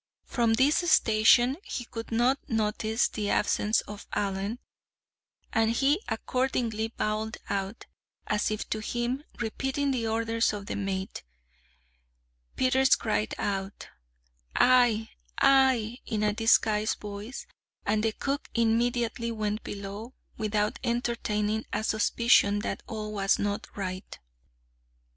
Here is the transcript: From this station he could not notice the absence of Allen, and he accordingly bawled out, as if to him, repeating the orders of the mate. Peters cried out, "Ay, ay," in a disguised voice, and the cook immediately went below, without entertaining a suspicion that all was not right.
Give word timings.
From 0.25 0.55
this 0.55 0.77
station 0.89 1.57
he 1.63 1.85
could 1.85 2.11
not 2.11 2.39
notice 2.49 3.07
the 3.07 3.29
absence 3.29 3.81
of 3.81 4.07
Allen, 4.13 4.57
and 5.53 5.69
he 5.73 6.01
accordingly 6.07 6.87
bawled 6.87 7.37
out, 7.51 7.85
as 8.25 8.49
if 8.49 8.67
to 8.71 8.79
him, 8.79 9.23
repeating 9.39 9.91
the 9.91 10.07
orders 10.07 10.53
of 10.53 10.65
the 10.65 10.75
mate. 10.75 11.21
Peters 12.55 12.95
cried 12.95 13.35
out, 13.37 13.89
"Ay, 14.55 15.11
ay," 15.39 15.99
in 16.07 16.23
a 16.23 16.33
disguised 16.33 16.99
voice, 16.99 17.45
and 17.85 18.01
the 18.03 18.13
cook 18.13 18.49
immediately 18.55 19.31
went 19.31 19.63
below, 19.63 20.15
without 20.35 20.79
entertaining 20.83 21.63
a 21.71 21.83
suspicion 21.83 22.57
that 22.61 22.81
all 22.87 23.13
was 23.13 23.37
not 23.37 23.67
right. 23.77 24.17